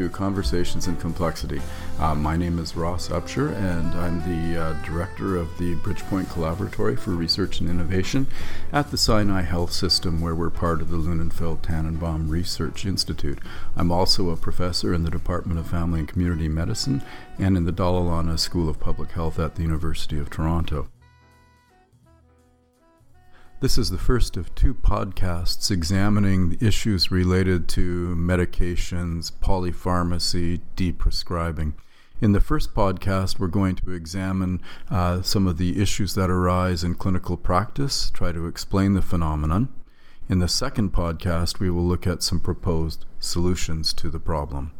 to 0.00 0.08
Conversations 0.08 0.88
in 0.88 0.96
Complexity. 0.96 1.60
Uh, 1.98 2.14
my 2.14 2.34
name 2.34 2.58
is 2.58 2.74
Ross 2.74 3.08
Upshur, 3.08 3.54
and 3.54 3.92
I'm 3.94 4.20
the 4.20 4.58
uh, 4.58 4.72
director 4.82 5.36
of 5.36 5.58
the 5.58 5.74
Bridgepoint 5.76 6.24
Collaboratory 6.24 6.98
for 6.98 7.10
Research 7.10 7.60
and 7.60 7.68
Innovation 7.68 8.26
at 8.72 8.90
the 8.90 8.96
Sinai 8.96 9.42
Health 9.42 9.72
System, 9.72 10.22
where 10.22 10.34
we're 10.34 10.48
part 10.48 10.80
of 10.80 10.88
the 10.88 10.96
Lunenfeld 10.96 11.60
Tanenbaum 11.60 12.30
Research 12.30 12.86
Institute. 12.86 13.40
I'm 13.76 13.92
also 13.92 14.30
a 14.30 14.36
professor 14.36 14.94
in 14.94 15.04
the 15.04 15.10
Department 15.10 15.60
of 15.60 15.66
Family 15.66 16.00
and 16.00 16.08
Community 16.08 16.48
Medicine 16.48 17.02
and 17.38 17.54
in 17.58 17.66
the 17.66 17.72
Dalla 17.72 18.00
Lana 18.00 18.38
School 18.38 18.70
of 18.70 18.80
Public 18.80 19.12
Health 19.12 19.38
at 19.38 19.56
the 19.56 19.62
University 19.62 20.18
of 20.18 20.30
Toronto. 20.30 20.88
This 23.60 23.76
is 23.76 23.90
the 23.90 23.98
first 23.98 24.38
of 24.38 24.54
two 24.54 24.72
podcasts 24.72 25.70
examining 25.70 26.48
the 26.48 26.66
issues 26.66 27.10
related 27.10 27.68
to 27.68 28.16
medications, 28.16 29.30
polypharmacy, 29.30 30.62
deprescribing. 30.76 31.74
In 32.22 32.32
the 32.32 32.40
first 32.40 32.74
podcast, 32.74 33.38
we're 33.38 33.48
going 33.48 33.76
to 33.76 33.92
examine 33.92 34.62
uh, 34.90 35.20
some 35.20 35.46
of 35.46 35.58
the 35.58 35.78
issues 35.78 36.14
that 36.14 36.30
arise 36.30 36.82
in 36.82 36.94
clinical 36.94 37.36
practice, 37.36 38.08
try 38.08 38.32
to 38.32 38.46
explain 38.46 38.94
the 38.94 39.02
phenomenon. 39.02 39.68
In 40.26 40.38
the 40.38 40.48
second 40.48 40.94
podcast, 40.94 41.58
we 41.58 41.68
will 41.68 41.84
look 41.84 42.06
at 42.06 42.22
some 42.22 42.40
proposed 42.40 43.04
solutions 43.18 43.92
to 43.92 44.08
the 44.08 44.18
problem. 44.20 44.72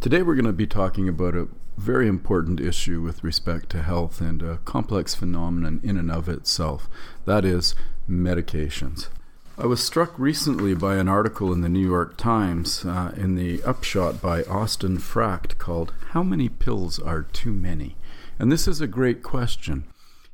Today, 0.00 0.22
we're 0.22 0.34
going 0.34 0.44
to 0.44 0.52
be 0.52 0.66
talking 0.66 1.08
about 1.08 1.34
a 1.34 1.48
very 1.76 2.08
important 2.08 2.60
issue 2.60 3.00
with 3.00 3.24
respect 3.24 3.70
to 3.70 3.82
health 3.82 4.20
and 4.20 4.42
a 4.42 4.58
complex 4.58 5.14
phenomenon 5.14 5.80
in 5.82 5.96
and 5.96 6.10
of 6.10 6.28
itself 6.28 6.88
that 7.24 7.44
is, 7.44 7.74
medications. 8.08 9.08
I 9.56 9.66
was 9.66 9.82
struck 9.82 10.18
recently 10.18 10.74
by 10.74 10.96
an 10.96 11.08
article 11.08 11.52
in 11.52 11.60
the 11.60 11.68
New 11.68 11.86
York 11.86 12.16
Times 12.16 12.84
uh, 12.84 13.12
in 13.16 13.36
the 13.36 13.62
upshot 13.62 14.20
by 14.20 14.42
Austin 14.42 14.98
Frakt 14.98 15.58
called 15.58 15.92
How 16.10 16.22
Many 16.22 16.48
Pills 16.48 16.98
Are 16.98 17.22
Too 17.22 17.52
Many? 17.52 17.96
And 18.38 18.50
this 18.50 18.66
is 18.66 18.80
a 18.80 18.88
great 18.88 19.22
question. 19.22 19.84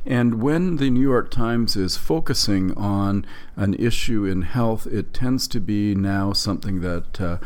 And 0.06 0.42
when 0.42 0.76
the 0.76 0.88
New 0.88 1.02
York 1.02 1.30
Times 1.30 1.76
is 1.76 1.96
focusing 1.96 2.76
on 2.76 3.26
an 3.56 3.74
issue 3.74 4.24
in 4.24 4.42
health, 4.42 4.86
it 4.86 5.12
tends 5.12 5.46
to 5.48 5.60
be 5.60 5.94
now 5.94 6.32
something 6.32 6.80
that 6.80 7.20
uh, 7.20 7.38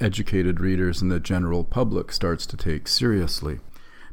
educated 0.00 0.60
readers 0.60 1.02
and 1.02 1.10
the 1.10 1.18
general 1.18 1.64
public 1.64 2.12
starts 2.12 2.46
to 2.46 2.56
take 2.56 2.86
seriously. 2.86 3.58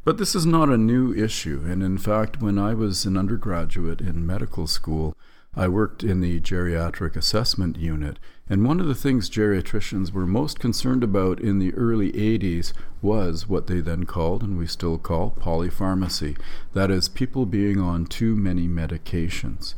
But 0.03 0.17
this 0.17 0.35
is 0.35 0.45
not 0.45 0.69
a 0.69 0.77
new 0.77 1.13
issue. 1.13 1.63
And 1.65 1.81
in 1.83 1.97
fact, 1.97 2.41
when 2.41 2.57
I 2.57 2.73
was 2.73 3.05
an 3.05 3.17
undergraduate 3.17 4.01
in 4.01 4.25
medical 4.25 4.67
school, 4.67 5.15
I 5.55 5.67
worked 5.67 6.03
in 6.03 6.19
the 6.19 6.39
geriatric 6.39 7.15
assessment 7.15 7.77
unit, 7.77 8.17
and 8.49 8.65
one 8.65 8.79
of 8.79 8.87
the 8.87 8.95
things 8.95 9.29
geriatricians 9.29 10.11
were 10.11 10.27
most 10.27 10.59
concerned 10.59 11.03
about 11.03 11.39
in 11.39 11.59
the 11.59 11.73
early 11.75 12.11
80s 12.11 12.73
was 13.01 13.47
what 13.47 13.67
they 13.67 13.79
then 13.79 14.05
called, 14.05 14.43
and 14.43 14.57
we 14.57 14.67
still 14.67 14.97
call, 14.97 15.31
polypharmacy. 15.39 16.37
That 16.73 16.91
is, 16.91 17.07
people 17.07 17.45
being 17.45 17.79
on 17.79 18.05
too 18.05 18.35
many 18.35 18.67
medications. 18.67 19.75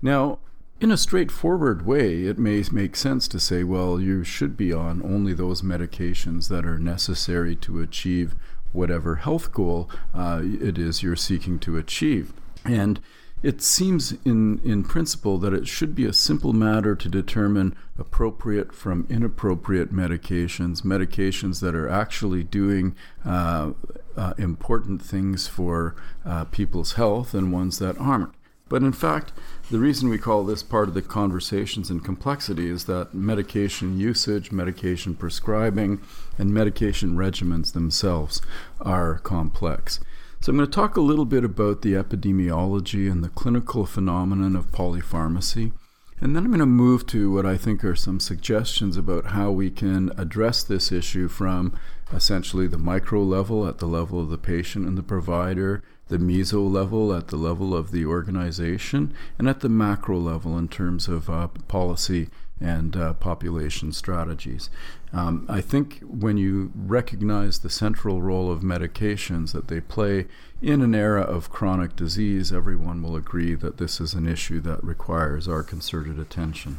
Now, 0.00 0.38
in 0.80 0.90
a 0.90 0.96
straightforward 0.96 1.86
way, 1.86 2.24
it 2.24 2.38
may 2.38 2.62
make 2.70 2.96
sense 2.96 3.28
to 3.28 3.40
say, 3.40 3.64
well, 3.64 4.00
you 4.00 4.24
should 4.24 4.56
be 4.56 4.72
on 4.72 5.02
only 5.02 5.32
those 5.32 5.62
medications 5.62 6.48
that 6.48 6.66
are 6.66 6.78
necessary 6.78 7.56
to 7.56 7.80
achieve 7.80 8.34
whatever 8.72 9.16
health 9.16 9.52
goal 9.52 9.88
uh, 10.14 10.40
it 10.42 10.76
is 10.78 11.02
you're 11.02 11.16
seeking 11.16 11.58
to 11.60 11.78
achieve. 11.78 12.32
And 12.64 13.00
it 13.42 13.60
seems, 13.60 14.12
in, 14.24 14.60
in 14.64 14.82
principle, 14.82 15.38
that 15.38 15.52
it 15.52 15.68
should 15.68 15.94
be 15.94 16.06
a 16.06 16.12
simple 16.12 16.52
matter 16.52 16.96
to 16.96 17.08
determine 17.08 17.76
appropriate 17.98 18.72
from 18.72 19.06
inappropriate 19.10 19.92
medications, 19.92 20.82
medications 20.82 21.60
that 21.60 21.74
are 21.74 21.88
actually 21.88 22.42
doing 22.42 22.96
uh, 23.24 23.72
uh, 24.16 24.32
important 24.38 25.02
things 25.02 25.46
for 25.46 25.94
uh, 26.24 26.44
people's 26.46 26.94
health, 26.94 27.34
and 27.34 27.52
ones 27.52 27.78
that 27.78 27.98
aren't. 27.98 28.32
But 28.68 28.82
in 28.82 28.92
fact, 28.92 29.32
the 29.70 29.78
reason 29.78 30.08
we 30.08 30.18
call 30.18 30.44
this 30.44 30.62
part 30.64 30.88
of 30.88 30.94
the 30.94 31.02
conversations 31.02 31.88
in 31.88 32.00
complexity 32.00 32.68
is 32.68 32.86
that 32.86 33.14
medication 33.14 33.98
usage, 33.98 34.50
medication 34.50 35.14
prescribing, 35.14 36.00
and 36.36 36.52
medication 36.52 37.14
regimens 37.14 37.74
themselves 37.74 38.42
are 38.80 39.18
complex. 39.18 40.00
So, 40.40 40.50
I'm 40.50 40.56
going 40.56 40.70
to 40.70 40.74
talk 40.74 40.96
a 40.96 41.00
little 41.00 41.24
bit 41.24 41.44
about 41.44 41.82
the 41.82 41.94
epidemiology 41.94 43.10
and 43.10 43.24
the 43.24 43.28
clinical 43.30 43.84
phenomenon 43.84 44.54
of 44.54 44.70
polypharmacy. 44.70 45.72
And 46.20 46.34
then 46.34 46.44
I'm 46.44 46.50
going 46.50 46.60
to 46.60 46.66
move 46.66 47.06
to 47.08 47.30
what 47.32 47.44
I 47.44 47.56
think 47.56 47.84
are 47.84 47.94
some 47.94 48.20
suggestions 48.20 48.96
about 48.96 49.26
how 49.26 49.50
we 49.50 49.70
can 49.70 50.12
address 50.16 50.62
this 50.62 50.90
issue 50.90 51.28
from 51.28 51.78
essentially 52.12 52.66
the 52.66 52.78
micro 52.78 53.22
level, 53.22 53.66
at 53.66 53.78
the 53.78 53.86
level 53.86 54.20
of 54.20 54.30
the 54.30 54.38
patient 54.38 54.86
and 54.86 54.96
the 54.96 55.02
provider, 55.02 55.82
the 56.08 56.18
meso 56.18 56.70
level, 56.70 57.12
at 57.12 57.28
the 57.28 57.36
level 57.36 57.74
of 57.74 57.90
the 57.90 58.06
organization, 58.06 59.12
and 59.38 59.48
at 59.48 59.60
the 59.60 59.68
macro 59.68 60.18
level 60.18 60.56
in 60.56 60.68
terms 60.68 61.08
of 61.08 61.28
uh, 61.28 61.48
policy 61.68 62.30
and 62.60 62.96
uh, 62.96 63.12
population 63.14 63.92
strategies. 63.92 64.70
Um, 65.12 65.46
I 65.48 65.60
think 65.60 66.00
when 66.00 66.36
you 66.36 66.72
recognize 66.74 67.58
the 67.58 67.70
central 67.70 68.22
role 68.22 68.50
of 68.50 68.60
medications 68.60 69.52
that 69.52 69.68
they 69.68 69.80
play 69.80 70.26
in 70.62 70.80
an 70.82 70.94
era 70.94 71.22
of 71.22 71.50
chronic 71.50 71.96
disease, 71.96 72.52
everyone 72.52 73.02
will 73.02 73.16
agree 73.16 73.54
that 73.54 73.76
this 73.76 74.00
is 74.00 74.14
an 74.14 74.26
issue 74.26 74.60
that 74.60 74.82
requires 74.82 75.48
our 75.48 75.62
concerted 75.62 76.18
attention. 76.18 76.78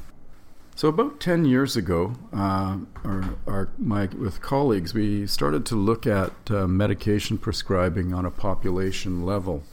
So 0.75 0.89
about 0.89 1.19
10 1.19 1.45
years 1.45 1.75
ago, 1.75 2.13
uh, 2.31 2.77
our, 3.03 3.35
our, 3.47 3.69
my, 3.79 4.05
with 4.05 4.41
colleagues, 4.41 4.93
we 4.93 5.25
started 5.25 5.66
to 5.67 5.75
look 5.75 6.05
at 6.05 6.33
uh, 6.51 6.67
medication 6.67 7.39
prescribing 7.39 8.13
on 8.13 8.25
a 8.25 8.31
population 8.31 9.25
level. 9.25 9.63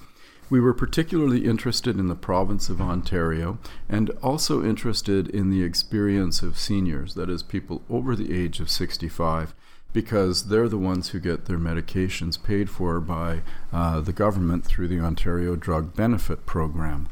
We 0.50 0.60
were 0.60 0.74
particularly 0.74 1.46
interested 1.46 1.98
in 1.98 2.08
the 2.08 2.14
province 2.14 2.68
of 2.68 2.80
Ontario 2.80 3.58
and 3.88 4.10
also 4.22 4.64
interested 4.64 5.28
in 5.28 5.50
the 5.50 5.62
experience 5.62 6.42
of 6.42 6.58
seniors, 6.58 7.14
that 7.14 7.30
is, 7.30 7.42
people 7.42 7.82
over 7.88 8.14
the 8.14 8.36
age 8.36 8.60
of 8.60 8.70
65, 8.70 9.54
because 9.92 10.48
they're 10.48 10.68
the 10.68 10.76
ones 10.76 11.08
who 11.08 11.20
get 11.20 11.46
their 11.46 11.58
medications 11.58 12.42
paid 12.42 12.68
for 12.68 13.00
by 13.00 13.40
uh, 13.72 14.00
the 14.00 14.12
government 14.12 14.64
through 14.64 14.88
the 14.88 15.00
Ontario 15.00 15.56
Drug 15.56 15.96
Benefit 15.96 16.44
Program 16.44 17.08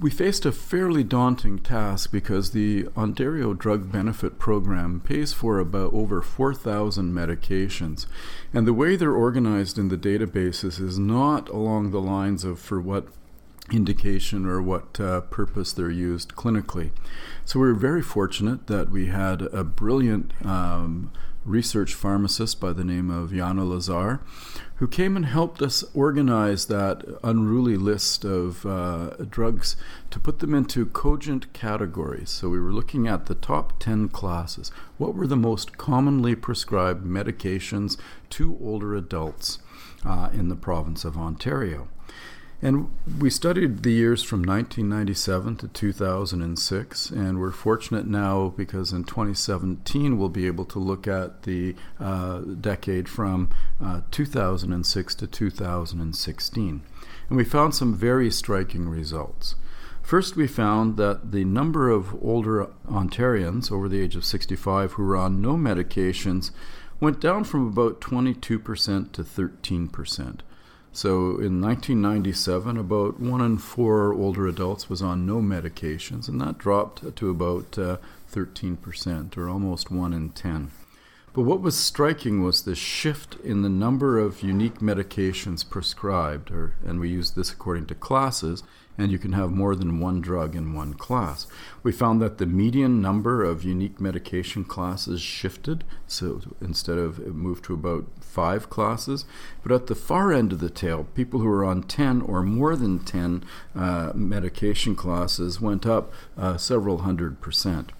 we 0.00 0.10
faced 0.10 0.44
a 0.44 0.52
fairly 0.52 1.02
daunting 1.02 1.58
task 1.58 2.10
because 2.12 2.50
the 2.50 2.88
Ontario 2.96 3.54
Drug 3.54 3.90
Benefit 3.90 4.38
Program 4.38 5.00
pays 5.00 5.32
for 5.32 5.58
about 5.58 5.94
over 5.94 6.20
4,000 6.20 7.12
medications. 7.14 8.06
And 8.52 8.66
the 8.66 8.74
way 8.74 8.96
they're 8.96 9.12
organized 9.12 9.78
in 9.78 9.88
the 9.88 9.96
databases 9.96 10.80
is 10.80 10.98
not 10.98 11.48
along 11.48 11.90
the 11.90 12.00
lines 12.00 12.44
of 12.44 12.58
for 12.58 12.80
what 12.80 13.08
indication 13.72 14.46
or 14.46 14.62
what 14.62 15.00
uh, 15.00 15.22
purpose 15.22 15.72
they're 15.72 15.90
used 15.90 16.34
clinically. 16.36 16.90
So 17.44 17.58
we 17.58 17.66
were 17.66 17.74
very 17.74 18.02
fortunate 18.02 18.66
that 18.66 18.90
we 18.90 19.06
had 19.06 19.42
a 19.42 19.64
brilliant 19.64 20.32
um, 20.44 21.10
research 21.46 21.94
pharmacist 21.94 22.60
by 22.60 22.72
the 22.72 22.84
name 22.84 23.08
of 23.08 23.32
Jana 23.32 23.64
Lazar, 23.64 24.20
who 24.76 24.88
came 24.88 25.16
and 25.16 25.24
helped 25.24 25.62
us 25.62 25.84
organize 25.94 26.66
that 26.66 27.02
unruly 27.22 27.76
list 27.76 28.24
of 28.24 28.66
uh, 28.66 29.10
drugs 29.30 29.76
to 30.10 30.18
put 30.18 30.40
them 30.40 30.54
into 30.54 30.84
cogent 30.86 31.52
categories. 31.52 32.30
So 32.30 32.48
we 32.48 32.60
were 32.60 32.72
looking 32.72 33.06
at 33.06 33.26
the 33.26 33.34
top 33.34 33.78
10 33.78 34.08
classes. 34.08 34.70
What 34.98 35.14
were 35.14 35.26
the 35.26 35.36
most 35.36 35.78
commonly 35.78 36.34
prescribed 36.34 37.06
medications 37.06 37.96
to 38.30 38.58
older 38.60 38.94
adults 38.94 39.60
uh, 40.04 40.28
in 40.32 40.48
the 40.48 40.56
province 40.56 41.04
of 41.04 41.16
Ontario? 41.16 41.88
And 42.62 42.90
we 43.20 43.28
studied 43.28 43.82
the 43.82 43.92
years 43.92 44.22
from 44.22 44.40
1997 44.40 45.56
to 45.56 45.68
2006, 45.68 47.10
and 47.10 47.38
we're 47.38 47.52
fortunate 47.52 48.06
now 48.06 48.54
because 48.56 48.92
in 48.92 49.04
2017 49.04 50.16
we'll 50.16 50.30
be 50.30 50.46
able 50.46 50.64
to 50.66 50.78
look 50.78 51.06
at 51.06 51.42
the 51.42 51.74
uh, 52.00 52.38
decade 52.40 53.10
from 53.10 53.50
uh, 53.82 54.00
2006 54.10 55.14
to 55.16 55.26
2016. 55.26 56.82
And 57.28 57.36
we 57.36 57.44
found 57.44 57.74
some 57.74 57.94
very 57.94 58.30
striking 58.30 58.88
results. 58.88 59.56
First, 60.02 60.36
we 60.36 60.46
found 60.46 60.96
that 60.96 61.32
the 61.32 61.44
number 61.44 61.90
of 61.90 62.14
older 62.22 62.68
Ontarians 62.88 63.70
over 63.72 63.88
the 63.88 64.00
age 64.00 64.16
of 64.16 64.24
65 64.24 64.92
who 64.92 65.02
were 65.04 65.16
on 65.16 65.42
no 65.42 65.56
medications 65.56 66.52
went 67.00 67.20
down 67.20 67.44
from 67.44 67.66
about 67.66 68.00
22% 68.00 68.40
to 69.12 69.22
13%. 69.22 70.40
So 70.96 71.32
in 71.32 71.60
1997, 71.60 72.78
about 72.78 73.20
one 73.20 73.42
in 73.42 73.58
four 73.58 74.14
older 74.14 74.46
adults 74.46 74.88
was 74.88 75.02
on 75.02 75.26
no 75.26 75.42
medications, 75.42 76.26
and 76.26 76.40
that 76.40 76.56
dropped 76.56 77.14
to 77.16 77.28
about 77.28 77.78
uh, 77.78 77.98
13%, 78.32 79.36
or 79.36 79.46
almost 79.46 79.90
one 79.90 80.14
in 80.14 80.30
10. 80.30 80.70
But 81.36 81.42
what 81.42 81.60
was 81.60 81.76
striking 81.76 82.42
was 82.42 82.62
the 82.62 82.74
shift 82.74 83.36
in 83.44 83.60
the 83.60 83.68
number 83.68 84.18
of 84.18 84.42
unique 84.42 84.78
medications 84.78 85.68
prescribed, 85.68 86.50
or, 86.50 86.76
and 86.82 86.98
we 86.98 87.10
use 87.10 87.32
this 87.32 87.52
according 87.52 87.88
to 87.88 87.94
classes, 87.94 88.62
and 88.96 89.12
you 89.12 89.18
can 89.18 89.32
have 89.32 89.50
more 89.50 89.76
than 89.76 90.00
one 90.00 90.22
drug 90.22 90.56
in 90.56 90.72
one 90.72 90.94
class. 90.94 91.46
We 91.82 91.92
found 91.92 92.22
that 92.22 92.38
the 92.38 92.46
median 92.46 93.02
number 93.02 93.44
of 93.44 93.64
unique 93.64 94.00
medication 94.00 94.64
classes 94.64 95.20
shifted, 95.20 95.84
so 96.06 96.40
instead 96.62 96.96
of 96.96 97.18
it 97.18 97.34
moved 97.34 97.64
to 97.64 97.74
about 97.74 98.06
five 98.18 98.70
classes. 98.70 99.26
But 99.62 99.72
at 99.72 99.88
the 99.88 99.94
far 99.94 100.32
end 100.32 100.54
of 100.54 100.60
the 100.60 100.70
tail, 100.70 101.06
people 101.14 101.40
who 101.40 101.48
were 101.48 101.66
on 101.66 101.82
10 101.82 102.22
or 102.22 102.42
more 102.44 102.76
than 102.76 103.00
10 103.00 103.44
uh, 103.74 104.12
medication 104.14 104.96
classes 104.96 105.60
went 105.60 105.84
up 105.84 106.14
uh, 106.38 106.56
several 106.56 107.00
hundred 107.00 107.42
percent. 107.42 107.92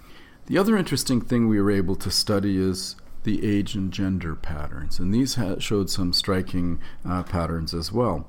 The 0.47 0.56
other 0.56 0.75
interesting 0.75 1.21
thing 1.21 1.49
we 1.49 1.61
were 1.61 1.71
able 1.71 1.97
to 1.97 2.11
study 2.11 2.56
is 2.56 2.97
the 3.26 3.44
age 3.44 3.75
and 3.75 3.93
gender 3.93 4.34
patterns, 4.34 4.99
and 4.99 5.12
these 5.12 5.34
ha- 5.34 5.58
showed 5.58 5.90
some 5.90 6.14
striking 6.14 6.81
uh, 7.05 7.23
patterns 7.25 7.75
as 7.75 7.93
well. 7.93 8.26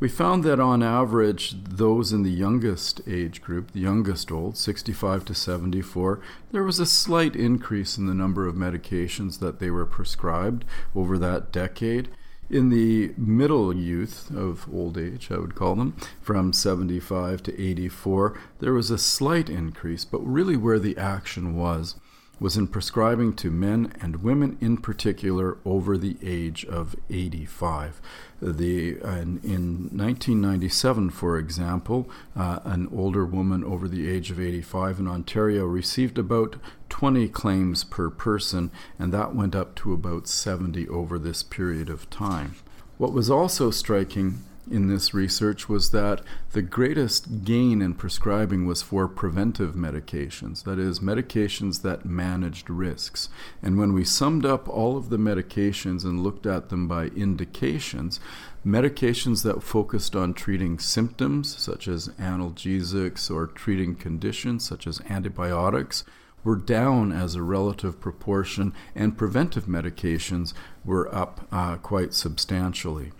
We 0.00 0.08
found 0.08 0.44
that 0.44 0.58
on 0.58 0.82
average, 0.82 1.62
those 1.62 2.12
in 2.12 2.22
the 2.22 2.30
youngest 2.30 3.00
age 3.06 3.42
group, 3.42 3.70
the 3.72 3.80
youngest 3.80 4.32
old, 4.32 4.56
65 4.56 5.24
to 5.26 5.34
74, 5.34 6.20
there 6.52 6.64
was 6.64 6.80
a 6.80 6.86
slight 6.86 7.36
increase 7.36 7.96
in 7.96 8.06
the 8.06 8.14
number 8.14 8.46
of 8.46 8.54
medications 8.54 9.38
that 9.38 9.60
they 9.60 9.70
were 9.70 9.86
prescribed 9.86 10.64
over 10.96 11.16
that 11.18 11.52
decade. 11.52 12.08
In 12.48 12.70
the 12.70 13.12
middle 13.16 13.76
youth 13.76 14.30
of 14.34 14.66
old 14.72 14.98
age, 14.98 15.30
I 15.30 15.38
would 15.38 15.54
call 15.54 15.76
them, 15.76 15.96
from 16.20 16.52
75 16.52 17.42
to 17.44 17.62
84, 17.62 18.40
there 18.58 18.72
was 18.72 18.90
a 18.90 18.98
slight 18.98 19.48
increase, 19.48 20.04
but 20.04 20.26
really 20.26 20.56
where 20.56 20.80
the 20.80 20.96
action 20.96 21.56
was 21.56 21.94
was 22.40 22.56
in 22.56 22.66
prescribing 22.66 23.34
to 23.34 23.50
men 23.50 23.92
and 24.00 24.22
women 24.22 24.56
in 24.60 24.78
particular 24.78 25.58
over 25.66 25.98
the 25.98 26.16
age 26.22 26.64
of 26.64 26.96
85. 27.10 28.00
The, 28.40 28.92
in, 28.92 29.40
in 29.44 29.90
1997, 29.92 31.10
for 31.10 31.38
example, 31.38 32.08
uh, 32.34 32.60
an 32.64 32.88
older 32.90 33.26
woman 33.26 33.62
over 33.62 33.86
the 33.86 34.10
age 34.10 34.30
of 34.30 34.40
85 34.40 35.00
in 35.00 35.06
Ontario 35.06 35.66
received 35.66 36.18
about 36.18 36.56
20 36.88 37.28
claims 37.28 37.84
per 37.84 38.08
person, 38.08 38.70
and 38.98 39.12
that 39.12 39.34
went 39.34 39.54
up 39.54 39.74
to 39.76 39.92
about 39.92 40.26
70 40.26 40.88
over 40.88 41.18
this 41.18 41.42
period 41.42 41.90
of 41.90 42.08
time. 42.08 42.54
What 42.96 43.12
was 43.12 43.30
also 43.30 43.70
striking 43.70 44.44
in 44.70 44.86
this 44.86 45.12
research 45.12 45.68
was 45.68 45.90
that 45.90 46.20
the 46.52 46.62
greatest 46.62 47.44
gain 47.44 47.82
in 47.82 47.94
prescribing 47.94 48.66
was 48.66 48.82
for 48.82 49.08
preventive 49.08 49.74
medications, 49.74 50.62
that 50.64 50.78
is, 50.78 51.00
medications 51.00 51.82
that 51.82 52.04
managed 52.04 52.70
risks. 52.70 53.28
And 53.62 53.78
when 53.78 53.92
we 53.92 54.04
summed 54.04 54.46
up 54.46 54.68
all 54.68 54.96
of 54.96 55.10
the 55.10 55.18
medications 55.18 56.04
and 56.04 56.22
looked 56.22 56.46
at 56.46 56.68
them 56.68 56.86
by 56.86 57.06
indications, 57.06 58.20
medications 58.64 59.42
that 59.42 59.62
focused 59.62 60.14
on 60.14 60.34
treating 60.34 60.78
symptoms, 60.78 61.56
such 61.56 61.88
as 61.88 62.08
analgesics, 62.10 63.30
or 63.30 63.46
treating 63.46 63.96
conditions, 63.96 64.64
such 64.64 64.86
as 64.86 65.00
antibiotics, 65.08 66.04
were 66.44 66.56
down 66.56 67.12
as 67.12 67.34
a 67.34 67.42
relative 67.42 68.00
proportion, 68.00 68.72
and 68.94 69.18
preventive 69.18 69.66
medications 69.66 70.54
were 70.84 71.12
up 71.14 71.46
uh, 71.52 71.76
quite 71.76 72.14
substantially. 72.14 73.12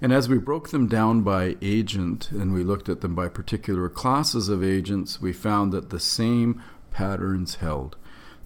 And 0.00 0.12
as 0.12 0.28
we 0.28 0.36
broke 0.36 0.70
them 0.70 0.88
down 0.88 1.22
by 1.22 1.56
agent 1.62 2.30
and 2.30 2.52
we 2.52 2.62
looked 2.62 2.90
at 2.90 3.00
them 3.00 3.14
by 3.14 3.28
particular 3.28 3.88
classes 3.88 4.50
of 4.50 4.62
agents, 4.62 5.22
we 5.22 5.32
found 5.32 5.72
that 5.72 5.88
the 5.88 6.00
same 6.00 6.62
patterns 6.90 7.56
held. 7.56 7.96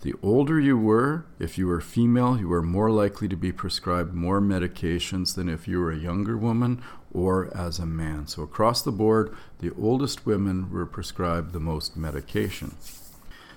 The 0.03 0.15
older 0.23 0.61
you 0.61 0.79
were, 0.79 1.27
if 1.41 1.59
you 1.59 1.67
were 1.67 1.81
female, 1.81 2.39
you 2.39 2.49
were 2.49 2.63
more 2.63 2.91
likely 2.91 3.29
to 3.29 3.37
be 3.37 3.53
prescribed 3.53 4.15
more 4.15 4.41
medications 4.41 5.35
than 5.35 5.49
if 5.49 5.67
you 5.67 5.81
were 5.81 5.91
a 5.91 5.99
younger 5.99 6.39
woman 6.39 6.83
or 7.13 7.55
as 7.55 7.79
a 7.79 7.85
man. 7.85 8.29
So, 8.29 8.43
across 8.43 8.81
the 8.81 8.93
board, 8.93 9.35
the 9.59 9.73
oldest 9.79 10.25
women 10.25 10.71
were 10.71 10.87
prescribed 10.87 11.53
the 11.53 11.61
most 11.61 11.97
medication. 11.97 12.77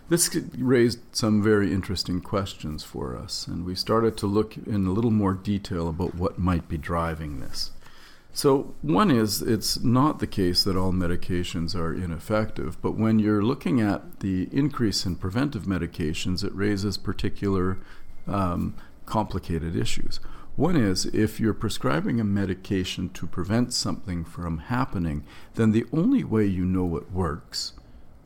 This 0.09 0.35
raised 0.57 0.99
some 1.13 1.41
very 1.41 1.71
interesting 1.71 2.19
questions 2.19 2.83
for 2.83 3.15
us, 3.15 3.47
and 3.47 3.63
we 3.63 3.75
started 3.75 4.17
to 4.17 4.27
look 4.27 4.57
in 4.57 4.85
a 4.85 4.91
little 4.91 5.11
more 5.11 5.33
detail 5.33 5.87
about 5.87 6.15
what 6.15 6.37
might 6.37 6.67
be 6.67 6.77
driving 6.77 7.39
this. 7.39 7.71
So, 8.35 8.73
one 8.81 9.11
is 9.11 9.43
it's 9.43 9.79
not 9.81 10.17
the 10.17 10.25
case 10.25 10.63
that 10.63 10.75
all 10.75 10.91
medications 10.91 11.75
are 11.75 11.93
ineffective, 11.93 12.81
but 12.81 12.97
when 12.97 13.19
you're 13.19 13.43
looking 13.43 13.79
at 13.79 14.21
the 14.21 14.49
increase 14.51 15.05
in 15.05 15.17
preventive 15.17 15.63
medications, 15.63 16.43
it 16.43 16.53
raises 16.55 16.97
particular 16.97 17.77
um, 18.27 18.75
complicated 19.05 19.75
issues. 19.75 20.19
One 20.55 20.75
is 20.75 21.05
if 21.05 21.39
you're 21.39 21.53
prescribing 21.53 22.19
a 22.19 22.23
medication 22.23 23.09
to 23.09 23.27
prevent 23.27 23.71
something 23.71 24.23
from 24.25 24.57
happening, 24.59 25.25
then 25.53 25.71
the 25.71 25.85
only 25.93 26.23
way 26.23 26.45
you 26.45 26.65
know 26.65 26.97
it 26.97 27.11
works 27.11 27.73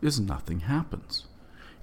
is 0.02 0.22
nothing 0.22 0.62
happens. 0.62 1.26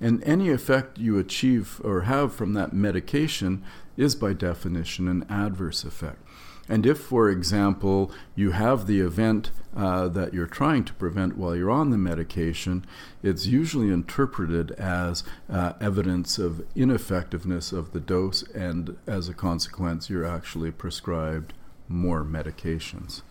And 0.00 0.24
any 0.24 0.50
effect 0.50 0.98
you 0.98 1.18
achieve 1.18 1.80
or 1.84 2.02
have 2.02 2.34
from 2.34 2.54
that 2.54 2.72
medication 2.72 3.62
is 3.98 4.14
by 4.14 4.32
definition 4.32 5.08
an 5.08 5.26
adverse 5.28 5.84
effect. 5.84 6.20
And 6.68 6.86
if, 6.86 6.98
for 6.98 7.28
example, 7.28 8.10
you 8.34 8.52
have 8.52 8.86
the 8.86 9.00
event 9.00 9.50
uh, 9.76 10.08
that 10.08 10.32
you're 10.32 10.46
trying 10.46 10.84
to 10.84 10.94
prevent 10.94 11.36
while 11.36 11.54
you're 11.54 11.70
on 11.70 11.90
the 11.90 11.98
medication, 11.98 12.84
it's 13.22 13.46
usually 13.46 13.90
interpreted 13.90 14.70
as 14.72 15.24
uh, 15.50 15.72
evidence 15.80 16.38
of 16.38 16.64
ineffectiveness 16.74 17.72
of 17.72 17.92
the 17.92 18.00
dose, 18.00 18.42
and 18.54 18.96
as 19.06 19.28
a 19.28 19.34
consequence, 19.34 20.08
you're 20.08 20.26
actually 20.26 20.70
prescribed 20.70 21.52
more 21.88 22.24
medications. 22.24 23.22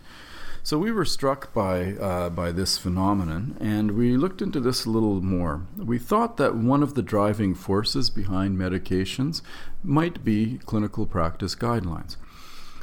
So 0.62 0.78
we 0.78 0.92
were 0.92 1.04
struck 1.04 1.52
by 1.52 1.92
uh, 1.92 2.30
by 2.30 2.50
this 2.50 2.78
phenomenon, 2.78 3.54
and 3.60 3.90
we 3.90 4.16
looked 4.16 4.40
into 4.40 4.60
this 4.60 4.86
a 4.86 4.90
little 4.90 5.20
more. 5.20 5.66
We 5.76 5.98
thought 5.98 6.38
that 6.38 6.56
one 6.56 6.82
of 6.82 6.94
the 6.94 7.02
driving 7.02 7.54
forces 7.54 8.08
behind 8.08 8.56
medications 8.56 9.42
might 9.82 10.24
be 10.24 10.58
clinical 10.64 11.04
practice 11.04 11.54
guidelines. 11.54 12.16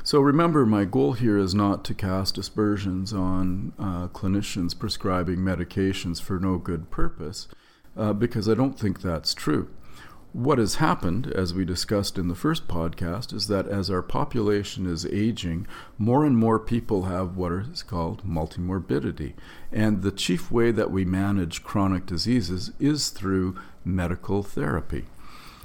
So 0.04 0.20
remember, 0.20 0.66
my 0.66 0.86
goal 0.86 1.14
here 1.14 1.38
is 1.38 1.54
not 1.54 1.86
to 1.86 1.94
cast 1.94 2.40
aspersions 2.40 3.14
on 3.14 3.74
uh, 3.78 4.08
clinicians 4.08 4.78
prescribing 4.78 5.38
medications 5.38 6.20
for 6.20 6.40
no 6.40 6.58
good 6.58 6.90
purpose, 6.90 7.48
uh, 7.96 8.12
because 8.14 8.50
I 8.50 8.56
don't 8.56 8.80
think 8.80 9.02
that's 9.02 9.36
true. 9.36 9.70
What 10.34 10.58
has 10.58 10.76
happened, 10.76 11.28
as 11.28 11.54
we 11.54 11.66
discussed 11.66 12.18
in 12.18 12.30
the 12.30 12.36
first 12.36 12.68
podcast, 12.68 13.32
is 13.32 13.48
that 13.48 13.68
as 13.68 13.92
our 13.92 14.02
population 14.02 14.88
is 14.88 15.06
aging, 15.06 15.68
more 15.98 16.26
and 16.26 16.38
more 16.38 16.58
people 16.58 17.04
have 17.04 17.36
what 17.36 17.52
is 17.52 17.84
called 17.84 18.26
multimorbidity. 18.26 19.34
And 19.72 20.02
the 20.02 20.12
chief 20.12 20.50
way 20.50 20.72
that 20.72 20.90
we 20.90 21.06
manage 21.06 21.64
chronic 21.64 22.06
diseases 22.06 22.72
is 22.80 23.10
through 23.10 23.56
medical 23.84 24.42
therapy. 24.42 25.06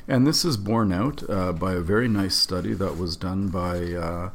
And 0.09 0.27
this 0.27 0.45
is 0.45 0.57
borne 0.57 0.93
out 0.93 1.29
uh, 1.29 1.53
by 1.53 1.75
a 1.75 1.81
very 1.81 2.09
nice 2.09 2.37
study 2.37 2.75
that 2.75 2.97
was 2.97 3.17
done 3.17 3.49
by 3.49 3.93
uh, 3.93 4.31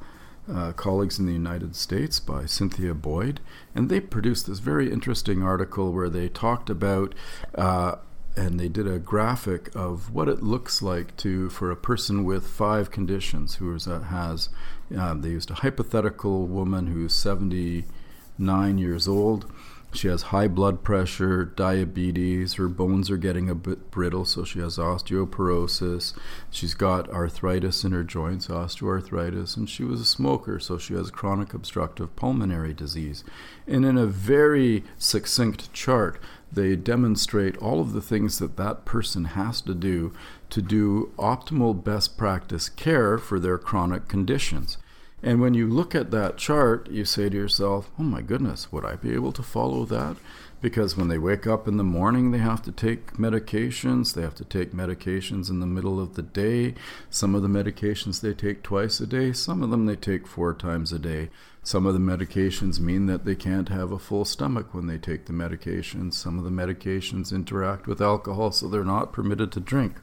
uh, 0.51 0.73
colleagues 0.73 1.17
in 1.17 1.25
the 1.25 1.33
United 1.33 1.75
States, 1.75 2.19
by 2.19 2.45
Cynthia 2.45 2.93
Boyd. 2.93 3.39
And 3.73 3.89
they 3.89 4.01
produced 4.01 4.47
this 4.47 4.59
very 4.59 4.91
interesting 4.91 5.41
article 5.43 5.93
where 5.93 6.09
they 6.09 6.27
talked 6.27 6.69
about 6.69 7.15
uh, 7.55 7.95
and 8.35 8.59
they 8.59 8.69
did 8.69 8.87
a 8.87 8.99
graphic 8.99 9.69
of 9.75 10.13
what 10.13 10.29
it 10.29 10.41
looks 10.41 10.81
like 10.81 11.15
to 11.17 11.49
for 11.49 11.69
a 11.69 11.75
person 11.75 12.23
with 12.23 12.47
five 12.47 12.89
conditions 12.91 13.55
who 13.55 13.73
is, 13.75 13.87
uh, 13.87 13.99
has 14.01 14.49
uh, 14.97 15.13
they 15.13 15.29
used 15.29 15.51
a 15.51 15.55
hypothetical 15.55 16.47
woman 16.47 16.87
who's 16.87 17.13
79 17.13 18.77
years 18.77 19.07
old 19.07 19.51
she 19.93 20.07
has 20.07 20.23
high 20.23 20.47
blood 20.47 20.83
pressure, 20.83 21.43
diabetes, 21.43 22.53
her 22.53 22.67
bones 22.67 23.09
are 23.11 23.17
getting 23.17 23.49
a 23.49 23.55
bit 23.55 23.91
brittle, 23.91 24.25
so 24.25 24.43
she 24.43 24.59
has 24.59 24.77
osteoporosis. 24.77 26.13
She's 26.49 26.73
got 26.73 27.09
arthritis 27.09 27.83
in 27.83 27.91
her 27.91 28.03
joints, 28.03 28.47
osteoarthritis, 28.47 29.57
and 29.57 29.69
she 29.69 29.83
was 29.83 29.99
a 29.99 30.05
smoker, 30.05 30.59
so 30.59 30.77
she 30.77 30.93
has 30.93 31.11
chronic 31.11 31.53
obstructive 31.53 32.15
pulmonary 32.15 32.73
disease. 32.73 33.23
And 33.67 33.85
in 33.85 33.97
a 33.97 34.05
very 34.05 34.83
succinct 34.97 35.73
chart, 35.73 36.19
they 36.51 36.75
demonstrate 36.75 37.57
all 37.57 37.81
of 37.81 37.93
the 37.93 38.01
things 38.01 38.39
that 38.39 38.57
that 38.57 38.85
person 38.85 39.25
has 39.25 39.61
to 39.61 39.73
do 39.73 40.13
to 40.49 40.61
do 40.61 41.13
optimal 41.17 41.81
best 41.81 42.17
practice 42.17 42.69
care 42.69 43.17
for 43.17 43.39
their 43.39 43.57
chronic 43.57 44.07
conditions. 44.07 44.77
And 45.23 45.39
when 45.39 45.53
you 45.53 45.67
look 45.67 45.93
at 45.93 46.11
that 46.11 46.37
chart, 46.37 46.89
you 46.89 47.05
say 47.05 47.29
to 47.29 47.35
yourself, 47.35 47.91
oh 47.99 48.03
my 48.03 48.21
goodness, 48.21 48.71
would 48.71 48.85
I 48.85 48.95
be 48.95 49.13
able 49.13 49.31
to 49.33 49.43
follow 49.43 49.85
that? 49.85 50.17
Because 50.61 50.95
when 50.95 51.07
they 51.07 51.17
wake 51.17 51.47
up 51.47 51.67
in 51.67 51.77
the 51.77 51.83
morning, 51.83 52.31
they 52.31 52.37
have 52.37 52.61
to 52.63 52.71
take 52.71 53.13
medications. 53.13 54.13
They 54.13 54.21
have 54.21 54.35
to 54.35 54.45
take 54.45 54.73
medications 54.73 55.49
in 55.49 55.59
the 55.59 55.65
middle 55.65 55.99
of 55.99 56.15
the 56.15 56.21
day. 56.21 56.75
Some 57.09 57.33
of 57.33 57.41
the 57.41 57.47
medications 57.47 58.21
they 58.21 58.33
take 58.33 58.61
twice 58.61 58.99
a 58.99 59.07
day, 59.07 59.33
some 59.33 59.63
of 59.63 59.71
them 59.71 59.87
they 59.87 59.95
take 59.95 60.27
four 60.27 60.53
times 60.53 60.91
a 60.91 60.99
day. 60.99 61.29
Some 61.63 61.85
of 61.85 61.93
the 61.93 61.99
medications 61.99 62.79
mean 62.79 63.05
that 63.05 63.25
they 63.25 63.35
can't 63.35 63.69
have 63.69 63.91
a 63.91 63.99
full 63.99 64.25
stomach 64.25 64.73
when 64.73 64.87
they 64.87 64.97
take 64.97 65.25
the 65.25 65.33
medications. 65.33 66.13
Some 66.15 66.39
of 66.39 66.43
the 66.43 66.49
medications 66.49 67.33
interact 67.33 67.85
with 67.85 68.01
alcohol, 68.01 68.51
so 68.51 68.67
they're 68.67 68.83
not 68.83 69.13
permitted 69.13 69.51
to 69.51 69.59
drink. 69.59 69.97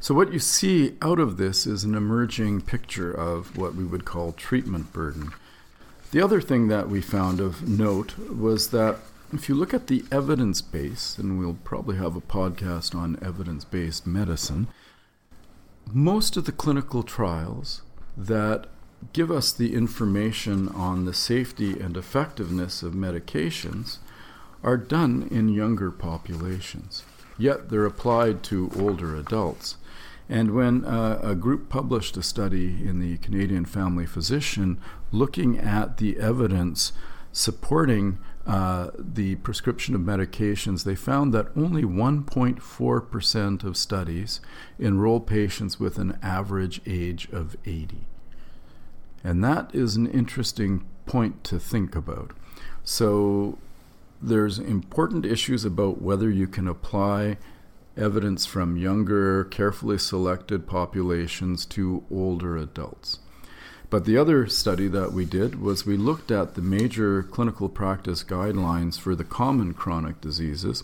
So, 0.00 0.14
what 0.14 0.32
you 0.32 0.38
see 0.38 0.96
out 1.00 1.18
of 1.18 1.36
this 1.36 1.66
is 1.66 1.84
an 1.84 1.94
emerging 1.94 2.62
picture 2.62 3.10
of 3.10 3.56
what 3.56 3.74
we 3.74 3.84
would 3.84 4.04
call 4.04 4.32
treatment 4.32 4.92
burden. 4.92 5.32
The 6.10 6.20
other 6.20 6.40
thing 6.40 6.68
that 6.68 6.88
we 6.88 7.00
found 7.00 7.40
of 7.40 7.66
note 7.66 8.18
was 8.18 8.70
that 8.70 8.98
if 9.32 9.48
you 9.48 9.54
look 9.54 9.74
at 9.74 9.88
the 9.88 10.04
evidence 10.12 10.60
base, 10.60 11.18
and 11.18 11.38
we'll 11.38 11.58
probably 11.64 11.96
have 11.96 12.14
a 12.14 12.20
podcast 12.20 12.94
on 12.94 13.18
evidence 13.20 13.64
based 13.64 14.06
medicine, 14.06 14.68
most 15.92 16.36
of 16.36 16.44
the 16.44 16.52
clinical 16.52 17.02
trials 17.02 17.82
that 18.16 18.66
give 19.12 19.30
us 19.30 19.52
the 19.52 19.74
information 19.74 20.68
on 20.68 21.04
the 21.04 21.12
safety 21.12 21.78
and 21.80 21.96
effectiveness 21.96 22.82
of 22.82 22.94
medications 22.94 23.98
are 24.62 24.76
done 24.76 25.28
in 25.30 25.48
younger 25.48 25.90
populations, 25.90 27.02
yet 27.36 27.68
they're 27.68 27.84
applied 27.84 28.42
to 28.44 28.70
older 28.78 29.14
adults. 29.16 29.76
And 30.28 30.54
when 30.54 30.84
uh, 30.84 31.20
a 31.22 31.34
group 31.34 31.68
published 31.68 32.16
a 32.16 32.22
study 32.22 32.86
in 32.86 33.00
the 33.00 33.18
Canadian 33.18 33.64
Family 33.66 34.06
Physician 34.06 34.80
looking 35.12 35.58
at 35.58 35.98
the 35.98 36.18
evidence 36.18 36.92
supporting 37.30 38.18
uh, 38.46 38.90
the 38.98 39.34
prescription 39.36 39.94
of 39.94 40.00
medications, 40.00 40.84
they 40.84 40.94
found 40.94 41.34
that 41.34 41.48
only 41.56 41.82
1.4% 41.82 43.64
of 43.64 43.76
studies 43.76 44.40
enroll 44.78 45.20
patients 45.20 45.80
with 45.80 45.98
an 45.98 46.18
average 46.22 46.80
age 46.86 47.28
of 47.32 47.56
80. 47.66 48.06
And 49.22 49.42
that 49.42 49.74
is 49.74 49.96
an 49.96 50.06
interesting 50.06 50.84
point 51.06 51.42
to 51.44 51.58
think 51.58 51.96
about. 51.96 52.32
So, 52.82 53.58
there's 54.22 54.58
important 54.58 55.26
issues 55.26 55.64
about 55.64 56.00
whether 56.00 56.30
you 56.30 56.46
can 56.46 56.66
apply 56.66 57.36
evidence 57.96 58.46
from 58.46 58.76
younger, 58.76 59.44
carefully 59.44 59.98
selected 59.98 60.66
populations 60.66 61.64
to 61.66 62.04
older 62.10 62.56
adults. 62.56 63.18
But 63.90 64.04
the 64.04 64.16
other 64.16 64.46
study 64.46 64.88
that 64.88 65.12
we 65.12 65.24
did 65.24 65.60
was 65.60 65.86
we 65.86 65.96
looked 65.96 66.30
at 66.30 66.54
the 66.54 66.62
major 66.62 67.22
clinical 67.22 67.68
practice 67.68 68.24
guidelines 68.24 68.98
for 68.98 69.14
the 69.14 69.24
common 69.24 69.74
chronic 69.74 70.20
diseases 70.20 70.82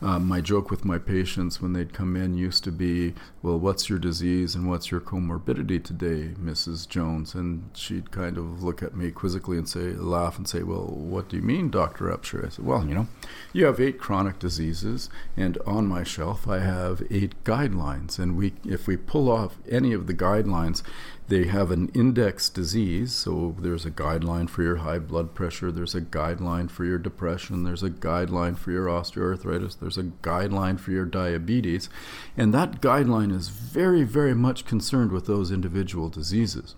uh, 0.00 0.18
my 0.18 0.40
joke 0.40 0.70
with 0.70 0.84
my 0.84 0.98
patients 0.98 1.60
when 1.60 1.72
they'd 1.72 1.92
come 1.92 2.16
in 2.16 2.36
used 2.36 2.62
to 2.64 2.72
be, 2.72 3.14
Well, 3.42 3.58
what's 3.58 3.88
your 3.88 3.98
disease 3.98 4.54
and 4.54 4.68
what's 4.68 4.90
your 4.90 5.00
comorbidity 5.00 5.82
today, 5.82 6.34
Mrs. 6.40 6.88
Jones? 6.88 7.34
And 7.34 7.70
she'd 7.74 8.10
kind 8.10 8.38
of 8.38 8.62
look 8.62 8.82
at 8.82 8.96
me 8.96 9.10
quizzically 9.10 9.58
and 9.58 9.68
say, 9.68 9.92
laugh 9.92 10.38
and 10.38 10.48
say, 10.48 10.62
Well, 10.62 10.86
what 10.86 11.28
do 11.28 11.36
you 11.36 11.42
mean, 11.42 11.70
Dr. 11.70 12.06
Upshur? 12.06 12.46
I 12.46 12.48
said, 12.50 12.64
Well, 12.64 12.86
you 12.86 12.94
know, 12.94 13.08
you 13.52 13.64
have 13.66 13.80
eight 13.80 13.98
chronic 13.98 14.38
diseases, 14.38 15.10
and 15.36 15.58
on 15.66 15.86
my 15.86 16.04
shelf 16.04 16.46
I 16.46 16.60
have 16.60 17.02
eight 17.10 17.42
guidelines. 17.44 18.18
And 18.18 18.36
we, 18.36 18.54
if 18.64 18.86
we 18.86 18.96
pull 18.96 19.30
off 19.30 19.58
any 19.68 19.92
of 19.92 20.06
the 20.06 20.14
guidelines, 20.14 20.82
they 21.28 21.44
have 21.44 21.70
an 21.70 21.90
index 21.90 22.48
disease, 22.48 23.12
so 23.12 23.54
there's 23.58 23.84
a 23.84 23.90
guideline 23.90 24.48
for 24.48 24.62
your 24.62 24.76
high 24.76 24.98
blood 24.98 25.34
pressure, 25.34 25.70
there's 25.70 25.94
a 25.94 26.00
guideline 26.00 26.70
for 26.70 26.86
your 26.86 26.96
depression, 26.96 27.64
there's 27.64 27.82
a 27.82 27.90
guideline 27.90 28.56
for 28.56 28.70
your 28.70 28.86
osteoarthritis, 28.86 29.78
there's 29.88 30.06
a 30.06 30.10
guideline 30.22 30.78
for 30.78 30.90
your 30.90 31.06
diabetes, 31.06 31.88
and 32.36 32.52
that 32.52 32.82
guideline 32.82 33.34
is 33.34 33.48
very, 33.48 34.02
very 34.02 34.34
much 34.34 34.66
concerned 34.66 35.12
with 35.12 35.26
those 35.26 35.50
individual 35.50 36.10
diseases. 36.10 36.74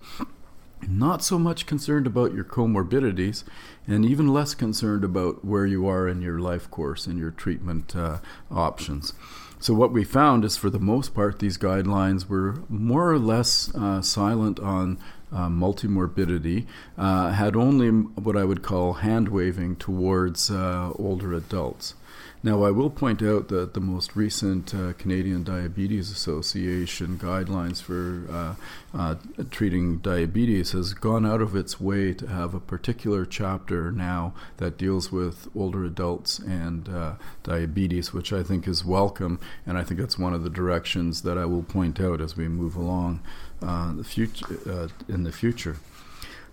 Not 0.87 1.21
so 1.21 1.37
much 1.37 1.65
concerned 1.65 2.07
about 2.07 2.33
your 2.33 2.45
comorbidities, 2.45 3.43
and 3.85 4.05
even 4.05 4.29
less 4.29 4.55
concerned 4.55 5.03
about 5.03 5.43
where 5.43 5.65
you 5.65 5.85
are 5.87 6.07
in 6.07 6.21
your 6.21 6.39
life 6.39 6.71
course 6.71 7.05
and 7.05 7.19
your 7.19 7.31
treatment 7.31 7.95
uh, 7.97 8.19
options. 8.49 9.13
So, 9.59 9.73
what 9.73 9.91
we 9.91 10.05
found 10.05 10.45
is 10.45 10.55
for 10.55 10.69
the 10.69 10.79
most 10.79 11.13
part, 11.13 11.39
these 11.39 11.57
guidelines 11.57 12.27
were 12.27 12.63
more 12.69 13.11
or 13.11 13.19
less 13.19 13.75
uh, 13.75 14.01
silent 14.01 14.59
on 14.59 14.97
uh, 15.31 15.49
multimorbidity, 15.49 16.65
uh, 16.97 17.31
had 17.31 17.55
only 17.55 17.89
what 17.89 18.35
I 18.35 18.43
would 18.43 18.63
call 18.63 18.93
hand 18.93 19.29
waving 19.29 19.75
towards 19.75 20.49
uh, 20.49 20.91
older 20.95 21.33
adults. 21.33 21.93
Now, 22.43 22.63
I 22.63 22.71
will 22.71 22.89
point 22.89 23.21
out 23.21 23.49
that 23.49 23.75
the 23.75 23.79
most 23.79 24.15
recent 24.15 24.73
uh, 24.73 24.93
Canadian 24.93 25.43
Diabetes 25.43 26.09
Association 26.09 27.19
guidelines 27.19 27.83
for 27.83 28.25
uh, 28.31 28.55
uh, 28.97 29.15
treating 29.51 29.99
diabetes 29.99 30.71
has 30.71 30.95
gone 30.95 31.23
out 31.23 31.39
of 31.41 31.55
its 31.55 31.79
way 31.79 32.15
to 32.15 32.25
have 32.25 32.55
a 32.55 32.59
particular 32.59 33.27
chapter 33.27 33.91
now 33.91 34.33
that 34.57 34.75
deals 34.75 35.11
with 35.11 35.49
older 35.55 35.85
adults 35.85 36.39
and 36.39 36.89
uh, 36.89 37.13
diabetes, 37.43 38.11
which 38.11 38.33
I 38.33 38.41
think 38.41 38.67
is 38.67 38.83
welcome, 38.83 39.39
and 39.67 39.77
I 39.77 39.83
think 39.83 39.99
that's 39.99 40.17
one 40.17 40.33
of 40.33 40.43
the 40.43 40.49
directions 40.49 41.21
that 41.21 41.37
I 41.37 41.45
will 41.45 41.63
point 41.63 42.01
out 42.01 42.21
as 42.21 42.35
we 42.35 42.47
move 42.47 42.75
along 42.75 43.19
uh, 43.61 43.93
the 43.93 44.03
future, 44.03 44.57
uh, 44.67 44.87
in 45.07 45.23
the 45.23 45.31
future. 45.31 45.77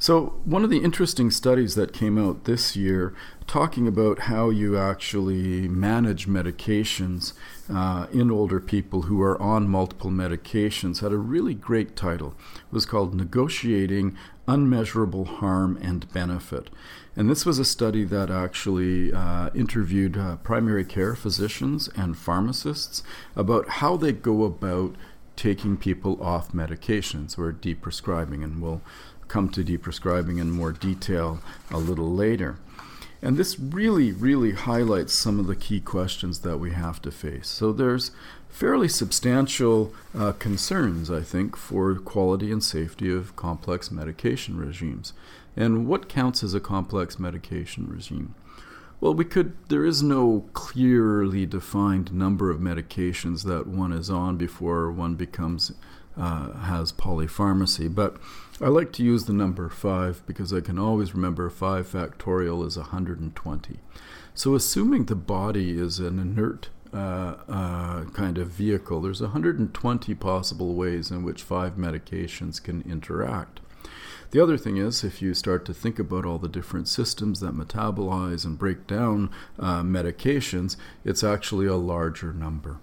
So, 0.00 0.40
one 0.44 0.62
of 0.62 0.70
the 0.70 0.84
interesting 0.84 1.28
studies 1.32 1.74
that 1.74 1.92
came 1.92 2.18
out 2.18 2.44
this 2.44 2.76
year 2.76 3.14
talking 3.48 3.88
about 3.88 4.20
how 4.20 4.48
you 4.48 4.78
actually 4.78 5.66
manage 5.66 6.28
medications 6.28 7.32
uh, 7.68 8.06
in 8.12 8.30
older 8.30 8.60
people 8.60 9.02
who 9.02 9.20
are 9.20 9.40
on 9.42 9.68
multiple 9.68 10.10
medications 10.10 11.00
had 11.00 11.10
a 11.10 11.16
really 11.16 11.52
great 11.52 11.96
title. 11.96 12.36
It 12.54 12.72
was 12.72 12.86
called 12.86 13.12
Negotiating 13.12 14.16
Unmeasurable 14.46 15.24
Harm 15.24 15.76
and 15.82 16.08
Benefit. 16.12 16.70
And 17.16 17.28
this 17.28 17.44
was 17.44 17.58
a 17.58 17.64
study 17.64 18.04
that 18.04 18.30
actually 18.30 19.12
uh, 19.12 19.50
interviewed 19.52 20.16
uh, 20.16 20.36
primary 20.36 20.84
care 20.84 21.16
physicians 21.16 21.88
and 21.96 22.16
pharmacists 22.16 23.02
about 23.34 23.68
how 23.68 23.96
they 23.96 24.12
go 24.12 24.44
about 24.44 24.94
taking 25.38 25.76
people 25.76 26.20
off 26.22 26.52
medications 26.52 27.38
or 27.38 27.52
deprescribing. 27.52 28.44
And 28.44 28.60
we'll 28.60 28.82
come 29.28 29.48
to 29.50 29.62
deprescribing 29.62 30.40
in 30.40 30.50
more 30.50 30.72
detail 30.72 31.40
a 31.70 31.78
little 31.78 32.12
later. 32.12 32.56
And 33.20 33.36
this 33.36 33.58
really, 33.58 34.12
really 34.12 34.52
highlights 34.52 35.12
some 35.12 35.40
of 35.40 35.46
the 35.46 35.56
key 35.56 35.80
questions 35.80 36.40
that 36.40 36.58
we 36.58 36.70
have 36.70 37.02
to 37.02 37.10
face. 37.10 37.48
So 37.48 37.72
there's 37.72 38.12
fairly 38.48 38.88
substantial 38.88 39.92
uh, 40.16 40.32
concerns, 40.32 41.10
I 41.10 41.22
think, 41.22 41.56
for 41.56 41.94
quality 41.96 42.52
and 42.52 42.62
safety 42.62 43.12
of 43.12 43.36
complex 43.36 43.90
medication 43.90 44.56
regimes. 44.56 45.12
And 45.56 45.86
what 45.88 46.08
counts 46.08 46.44
as 46.44 46.54
a 46.54 46.60
complex 46.60 47.18
medication 47.18 47.88
regime? 47.88 48.34
Well, 49.00 49.14
we 49.14 49.24
could, 49.24 49.56
there 49.68 49.84
is 49.84 50.02
no 50.02 50.48
clearly 50.54 51.46
defined 51.46 52.12
number 52.12 52.50
of 52.50 52.58
medications 52.58 53.44
that 53.44 53.66
one 53.66 53.92
is 53.92 54.10
on 54.10 54.36
before 54.36 54.90
one 54.90 55.14
becomes, 55.14 55.72
uh, 56.18 56.52
has 56.58 56.92
polypharmacy. 56.92 57.94
But 57.94 58.16
I 58.60 58.68
like 58.68 58.92
to 58.94 59.04
use 59.04 59.24
the 59.24 59.32
number 59.32 59.68
5 59.68 60.26
because 60.26 60.52
I 60.52 60.60
can 60.60 60.78
always 60.78 61.14
remember 61.14 61.48
5 61.48 61.86
factorial 61.86 62.66
is 62.66 62.76
120. 62.76 63.78
So, 64.34 64.54
assuming 64.54 65.06
the 65.06 65.16
body 65.16 65.78
is 65.78 65.98
an 65.98 66.18
inert 66.18 66.68
uh, 66.92 67.34
uh, 67.48 68.04
kind 68.14 68.38
of 68.38 68.48
vehicle, 68.48 69.00
there's 69.00 69.20
120 69.20 70.14
possible 70.14 70.74
ways 70.74 71.10
in 71.10 71.24
which 71.24 71.42
five 71.42 71.74
medications 71.74 72.62
can 72.62 72.82
interact. 72.82 73.60
The 74.30 74.42
other 74.42 74.58
thing 74.58 74.76
is, 74.76 75.04
if 75.04 75.22
you 75.22 75.34
start 75.34 75.64
to 75.64 75.74
think 75.74 75.98
about 75.98 76.24
all 76.24 76.38
the 76.38 76.48
different 76.48 76.86
systems 76.86 77.40
that 77.40 77.54
metabolize 77.54 78.44
and 78.44 78.58
break 78.58 78.86
down 78.86 79.30
uh, 79.58 79.82
medications, 79.82 80.76
it's 81.04 81.24
actually 81.24 81.66
a 81.66 81.76
larger 81.76 82.32
number. 82.32 82.78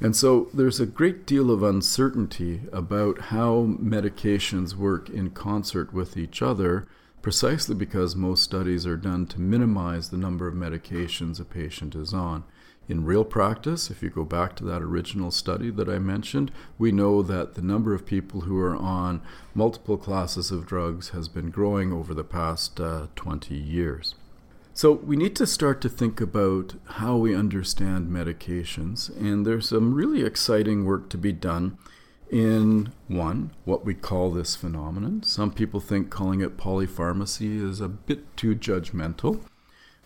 And 0.00 0.14
so 0.14 0.48
there's 0.52 0.78
a 0.78 0.86
great 0.86 1.24
deal 1.26 1.50
of 1.50 1.62
uncertainty 1.62 2.62
about 2.70 3.22
how 3.32 3.76
medications 3.80 4.74
work 4.74 5.08
in 5.08 5.30
concert 5.30 5.92
with 5.92 6.16
each 6.16 6.42
other, 6.42 6.86
precisely 7.22 7.74
because 7.74 8.14
most 8.14 8.44
studies 8.44 8.86
are 8.86 8.98
done 8.98 9.26
to 9.28 9.40
minimize 9.40 10.10
the 10.10 10.18
number 10.18 10.46
of 10.46 10.54
medications 10.54 11.40
a 11.40 11.44
patient 11.44 11.94
is 11.94 12.12
on. 12.12 12.44
In 12.88 13.04
real 13.04 13.24
practice, 13.24 13.90
if 13.90 14.02
you 14.02 14.10
go 14.10 14.22
back 14.22 14.54
to 14.56 14.64
that 14.64 14.82
original 14.82 15.32
study 15.32 15.70
that 15.70 15.88
I 15.88 15.98
mentioned, 15.98 16.52
we 16.78 16.92
know 16.92 17.22
that 17.22 17.54
the 17.54 17.62
number 17.62 17.94
of 17.94 18.06
people 18.06 18.42
who 18.42 18.60
are 18.60 18.76
on 18.76 19.22
multiple 19.54 19.96
classes 19.96 20.52
of 20.52 20.66
drugs 20.66 21.08
has 21.08 21.26
been 21.26 21.50
growing 21.50 21.92
over 21.92 22.14
the 22.14 22.22
past 22.22 22.78
uh, 22.78 23.06
20 23.16 23.56
years. 23.56 24.14
So 24.76 24.92
we 24.92 25.16
need 25.16 25.34
to 25.36 25.46
start 25.46 25.80
to 25.80 25.88
think 25.88 26.20
about 26.20 26.74
how 26.84 27.16
we 27.16 27.34
understand 27.34 28.10
medications, 28.10 29.08
and 29.18 29.46
there's 29.46 29.70
some 29.70 29.94
really 29.94 30.22
exciting 30.22 30.84
work 30.84 31.08
to 31.08 31.16
be 31.16 31.32
done 31.32 31.78
in 32.30 32.92
one, 33.08 33.52
what 33.64 33.86
we 33.86 33.94
call 33.94 34.30
this 34.30 34.54
phenomenon. 34.54 35.22
Some 35.22 35.50
people 35.50 35.80
think 35.80 36.10
calling 36.10 36.42
it 36.42 36.58
polypharmacy 36.58 37.58
is 37.58 37.80
a 37.80 37.88
bit 37.88 38.36
too 38.36 38.54
judgmental. 38.54 39.40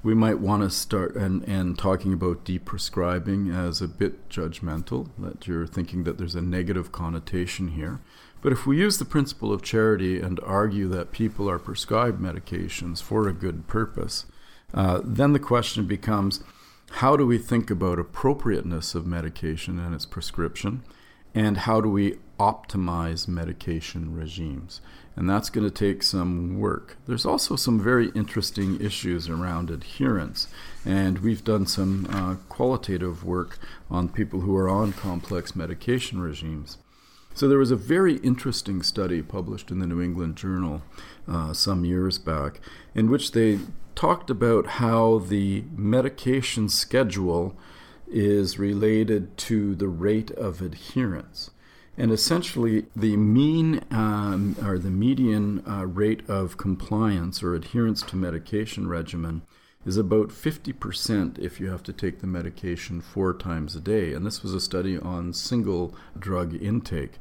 We 0.05 0.15
might 0.15 0.39
want 0.39 0.63
to 0.63 0.71
start 0.71 1.17
and, 1.17 1.43
and 1.49 1.77
talking 1.77 2.13
about 2.13 2.45
deprescribing 2.45 3.53
as 3.53 3.83
a 3.83 3.89
bit 3.89 4.29
judgmental, 4.29 5.09
that 5.19 5.49
you're 5.49 5.67
thinking 5.67 6.05
that 6.05 6.17
there's 6.17 6.37
a 6.37 6.41
negative 6.41 6.93
connotation 6.93 7.71
here. 7.71 8.01
But 8.41 8.53
if 8.53 8.69
we 8.69 8.79
use 8.79 8.99
the 8.99 9.05
principle 9.05 9.53
of 9.53 9.63
charity 9.63 10.21
and 10.21 10.39
argue 10.45 10.87
that 10.91 11.11
people 11.11 11.51
are 11.51 11.59
prescribed 11.59 12.21
medications 12.23 13.03
for 13.03 13.27
a 13.27 13.33
good 13.33 13.67
purpose, 13.67 14.27
uh, 14.75 15.01
then 15.05 15.33
the 15.33 15.39
question 15.39 15.87
becomes 15.87 16.43
how 16.95 17.17
do 17.17 17.27
we 17.27 17.39
think 17.39 17.71
about 17.71 17.99
appropriateness 17.99 18.95
of 18.95 19.07
medication 19.07 19.79
and 19.79 19.95
its 19.95 20.07
prescription? 20.07 20.83
and 21.35 21.59
how 21.59 21.81
do 21.81 21.89
we 21.89 22.17
optimize 22.39 23.29
medication 23.29 24.15
regimes. 24.15 24.81
And 25.15 25.29
that's 25.29 25.51
going 25.51 25.69
to 25.69 25.71
take 25.71 26.03
some 26.03 26.59
work. 26.59 26.97
There's 27.07 27.27
also 27.27 27.55
some 27.57 27.79
very 27.79 28.09
interesting 28.15 28.81
issues 28.81 29.29
around 29.29 29.71
adherence. 29.71 30.49
And 30.85 31.19
we've 31.19 31.45
done 31.45 31.67
some 31.67 32.07
uh, 32.11 32.37
qualitative 32.49 33.25
work 33.25 33.59
on 33.91 34.09
people 34.09 34.41
who 34.41 34.57
are 34.57 34.69
on 34.69 34.95
complex 34.95 35.55
medication 35.55 36.21
regimes. 36.21 36.79
So 37.35 37.47
there 37.47 37.59
was 37.59 37.71
a 37.71 37.77
very 37.77 38.17
interesting 38.19 38.83
study 38.83 39.23
published 39.23 39.71
in 39.71 39.79
the 39.79 39.87
New 39.87 40.01
England 40.01 40.37
Journal 40.37 40.83
uh, 41.29 41.53
some 41.53 41.85
years 41.85 42.19
back 42.19 42.61
in 42.95 43.11
which 43.11 43.33
they 43.33 43.59
talked 43.95 44.31
about 44.31 44.67
how 44.67 45.19
the 45.19 45.65
medication 45.77 46.69
schedule 46.69 47.57
is 48.09 48.59
related 48.59 49.37
to 49.37 49.75
the 49.75 49.89
rate 49.89 50.31
of 50.33 50.61
adherence. 50.61 51.51
And 51.97 52.13
essentially, 52.13 52.87
the 52.97 53.17
mean 53.17 53.85
um, 53.91 54.57
or 54.65 54.79
the 54.79 54.91
median 54.91 55.63
uh, 55.69 55.87
rate 55.87 56.29
of 56.29 56.57
compliance 56.57 57.43
or 57.43 57.55
adherence 57.55 58.03
to 58.05 58.17
medication 58.17 58.89
regimen 58.89 59.43
is 59.85 59.97
about 59.97 60.29
50% 60.29 61.39
if 61.39 61.59
you 61.59 61.71
have 61.71 61.83
to 61.85 61.93
take 61.93 62.21
the 62.21 62.27
medication 62.27 63.01
four 63.01 63.35
times 63.35 63.75
a 63.75 63.81
day. 63.81 64.13
And 64.13 64.27
this 64.27 64.43
was 64.43 64.55
a 64.55 64.61
study 64.61 64.99
on 64.99 65.33
single 65.33 65.95
drug 66.19 66.55
intake. 66.55 67.19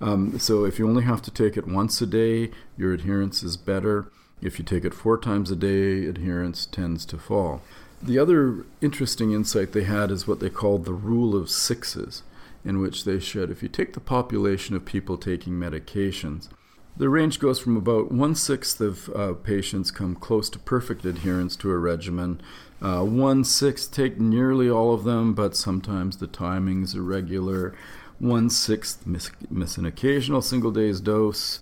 Um, 0.00 0.38
so 0.38 0.64
if 0.64 0.78
you 0.78 0.88
only 0.88 1.04
have 1.04 1.22
to 1.22 1.30
take 1.30 1.56
it 1.56 1.66
once 1.66 2.00
a 2.02 2.06
day, 2.06 2.50
your 2.76 2.92
adherence 2.92 3.42
is 3.42 3.56
better. 3.56 4.10
If 4.42 4.58
you 4.58 4.64
take 4.64 4.84
it 4.84 4.92
four 4.92 5.16
times 5.16 5.50
a 5.50 5.56
day, 5.56 6.04
adherence 6.06 6.66
tends 6.66 7.06
to 7.06 7.16
fall. 7.16 7.62
The 8.02 8.18
other 8.18 8.66
interesting 8.80 9.32
insight 9.32 9.72
they 9.72 9.84
had 9.84 10.10
is 10.10 10.26
what 10.26 10.40
they 10.40 10.50
called 10.50 10.84
the 10.84 10.92
rule 10.92 11.36
of 11.36 11.48
sixes, 11.48 12.24
in 12.64 12.80
which 12.80 13.04
they 13.04 13.20
showed 13.20 13.50
if 13.50 13.62
you 13.62 13.68
take 13.68 13.92
the 13.92 14.00
population 14.00 14.74
of 14.74 14.84
people 14.84 15.16
taking 15.16 15.52
medications, 15.54 16.48
the 16.96 17.08
range 17.08 17.38
goes 17.38 17.58
from 17.58 17.76
about 17.76 18.12
one 18.12 18.34
sixth 18.34 18.80
of 18.80 19.08
uh, 19.10 19.32
patients 19.32 19.90
come 19.90 20.14
close 20.14 20.50
to 20.50 20.58
perfect 20.58 21.04
adherence 21.04 21.56
to 21.56 21.70
a 21.70 21.78
regimen. 21.78 22.40
Uh, 22.82 23.02
one 23.02 23.44
sixth 23.44 23.92
take 23.92 24.20
nearly 24.20 24.68
all 24.68 24.92
of 24.92 25.04
them, 25.04 25.32
but 25.32 25.56
sometimes 25.56 26.18
the 26.18 26.26
timing's 26.26 26.94
irregular. 26.94 27.74
One 28.18 28.50
sixth 28.50 29.06
miss, 29.06 29.30
miss 29.50 29.78
an 29.78 29.86
occasional 29.86 30.42
single 30.42 30.70
day's 30.70 31.00
dose. 31.00 31.60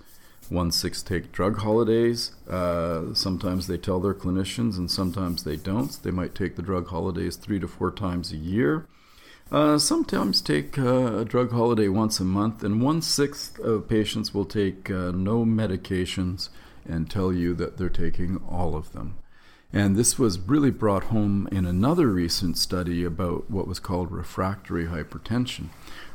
One 0.51 0.73
sixth 0.73 1.07
take 1.07 1.31
drug 1.31 1.59
holidays. 1.59 2.33
Uh, 2.49 3.15
sometimes 3.15 3.69
they 3.69 3.79
tell 3.79 4.01
their 4.01 4.13
clinicians, 4.15 4.77
and 4.77 4.91
sometimes 4.91 5.45
they 5.45 5.57
don't. 5.57 5.93
They 6.03 6.11
might 6.11 6.35
take 6.35 6.57
the 6.57 6.63
drug 6.63 6.89
holidays 6.89 7.37
three 7.37 7.61
to 7.61 7.69
four 7.69 7.93
times 7.93 8.33
a 8.33 8.37
year. 8.37 8.87
Uh, 9.53 9.79
sometimes 9.79 10.41
take 10.41 10.77
uh, 10.77 11.19
a 11.19 11.25
drug 11.25 11.53
holiday 11.53 11.87
once 11.87 12.19
a 12.19 12.25
month, 12.25 12.65
and 12.65 12.83
one 12.83 13.01
sixth 13.01 13.61
of 13.61 13.89
patients 13.89 14.35
will 14.35 14.45
take 14.45 14.91
uh, 14.91 15.13
no 15.13 15.45
medications 15.45 16.49
and 16.85 17.09
tell 17.09 17.33
you 17.33 17.55
that 17.55 17.77
they're 17.77 17.89
taking 17.89 18.41
all 18.49 18.75
of 18.75 18.93
them. 18.93 19.17
And 19.73 19.95
this 19.95 20.19
was 20.19 20.41
really 20.41 20.73
brought 20.73 21.05
home 21.05 21.49
in 21.53 21.65
another 21.65 22.09
recent 22.09 22.59
study 22.59 23.05
about 23.05 23.49
what 23.49 23.69
was 23.69 23.79
called 23.79 24.11
refractory 24.11 24.87
hypertension. 24.87 25.69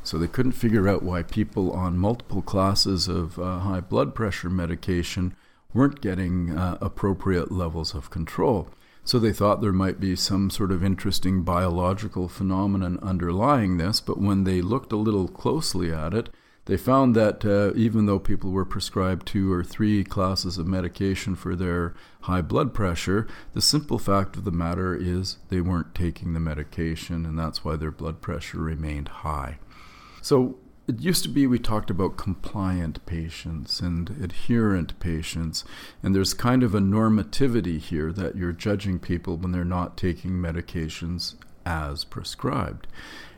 So 0.05 0.19
they 0.19 0.27
couldn't 0.27 0.51
figure 0.51 0.87
out 0.87 1.01
why 1.01 1.23
people 1.23 1.71
on 1.71 1.97
multiple 1.97 2.43
classes 2.43 3.07
of 3.07 3.39
uh, 3.39 3.59
high 3.59 3.81
blood 3.81 4.13
pressure 4.13 4.51
medication 4.51 5.35
weren't 5.73 5.99
getting 5.99 6.55
uh, 6.55 6.77
appropriate 6.79 7.51
levels 7.51 7.95
of 7.95 8.11
control. 8.11 8.69
So 9.03 9.17
they 9.17 9.33
thought 9.33 9.61
there 9.61 9.73
might 9.73 9.99
be 9.99 10.15
some 10.15 10.51
sort 10.51 10.71
of 10.71 10.83
interesting 10.83 11.43
biological 11.43 12.27
phenomenon 12.27 12.99
underlying 13.01 13.77
this, 13.77 13.99
but 13.99 14.19
when 14.19 14.43
they 14.43 14.61
looked 14.61 14.91
a 14.91 14.95
little 14.97 15.27
closely 15.27 15.91
at 15.91 16.13
it, 16.13 16.29
they 16.65 16.77
found 16.77 17.15
that 17.15 17.43
uh, 17.43 17.75
even 17.75 18.05
though 18.05 18.19
people 18.19 18.51
were 18.51 18.65
prescribed 18.65 19.27
two 19.27 19.51
or 19.51 19.63
three 19.63 20.03
classes 20.03 20.57
of 20.57 20.67
medication 20.67 21.35
for 21.35 21.55
their 21.55 21.93
high 22.21 22.41
blood 22.41 22.73
pressure, 22.73 23.27
the 23.53 23.61
simple 23.61 23.99
fact 23.99 24.35
of 24.35 24.43
the 24.43 24.51
matter 24.51 24.95
is 24.95 25.37
they 25.49 25.61
weren't 25.61 25.93
taking 25.93 26.33
the 26.33 26.39
medication, 26.39 27.25
and 27.25 27.37
that's 27.37 27.63
why 27.63 27.75
their 27.75 27.91
blood 27.91 28.21
pressure 28.21 28.59
remained 28.59 29.07
high. 29.07 29.57
So 30.25 30.57
it 30.87 31.01
used 31.01 31.21
to 31.21 31.29
be 31.29 31.45
we 31.45 31.59
talked 31.59 31.91
about 31.91 32.17
compliant 32.17 33.05
patients 33.05 33.79
and 33.79 34.09
adherent 34.19 34.99
patients, 34.99 35.63
and 36.01 36.15
there's 36.15 36.33
kind 36.33 36.63
of 36.63 36.73
a 36.73 36.79
normativity 36.79 37.77
here 37.77 38.11
that 38.11 38.35
you're 38.35 38.51
judging 38.51 38.97
people 38.97 39.37
when 39.37 39.51
they're 39.51 39.63
not 39.63 39.97
taking 39.97 40.31
medications 40.31 41.35
as 41.63 42.05
prescribed. 42.05 42.87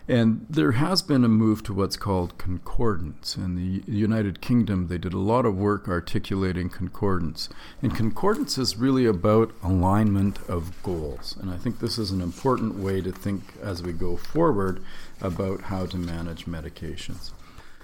And 0.09 0.45
there 0.49 0.71
has 0.71 1.01
been 1.01 1.25
a 1.25 1.29
move 1.29 1.63
to 1.63 1.73
what's 1.73 1.97
called 1.97 2.37
concordance. 2.37 3.35
In 3.35 3.55
the 3.55 3.83
United 3.91 4.39
Kingdom, 4.39 4.87
they 4.87 4.97
did 4.97 5.13
a 5.13 5.19
lot 5.19 5.45
of 5.45 5.57
work 5.57 5.89
articulating 5.89 6.69
concordance. 6.69 7.49
And 7.81 7.93
concordance 7.93 8.57
is 8.57 8.77
really 8.77 9.05
about 9.05 9.53
alignment 9.61 10.39
of 10.47 10.81
goals. 10.81 11.35
And 11.41 11.51
I 11.51 11.57
think 11.57 11.79
this 11.79 11.97
is 11.97 12.11
an 12.11 12.21
important 12.21 12.75
way 12.75 13.01
to 13.01 13.11
think 13.11 13.43
as 13.61 13.83
we 13.83 13.91
go 13.91 14.15
forward 14.15 14.81
about 15.19 15.63
how 15.63 15.85
to 15.87 15.97
manage 15.97 16.45
medications. 16.45 17.31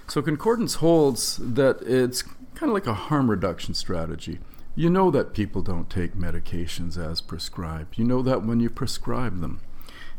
So, 0.06 0.22
concordance 0.22 0.76
holds 0.76 1.36
that 1.36 1.82
it's 1.82 2.22
kind 2.22 2.70
of 2.70 2.74
like 2.74 2.86
a 2.86 2.94
harm 2.94 3.30
reduction 3.30 3.74
strategy. 3.74 4.38
You 4.74 4.90
know 4.90 5.10
that 5.10 5.34
people 5.34 5.62
don't 5.62 5.90
take 5.90 6.14
medications 6.14 6.98
as 6.98 7.20
prescribed. 7.20 7.98
You 7.98 8.04
know 8.04 8.22
that 8.22 8.44
when 8.44 8.60
you 8.60 8.70
prescribe 8.70 9.40
them. 9.40 9.60